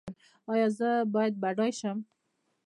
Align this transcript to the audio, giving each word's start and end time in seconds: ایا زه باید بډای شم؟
ایا 0.51 0.67
زه 0.77 0.89
باید 1.13 1.33
بډای 1.43 1.71
شم؟ 1.79 1.97